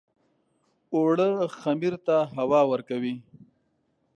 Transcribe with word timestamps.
اوړه 0.95 1.29
خمیر 1.59 1.93
ته 2.07 2.15
هوا 2.37 2.61
ورکوي 2.71 3.15